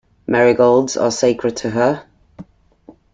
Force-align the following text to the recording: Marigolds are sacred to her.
Marigolds 0.25 0.97
are 0.97 1.11
sacred 1.11 1.55
to 1.57 1.69
her. 1.69 2.05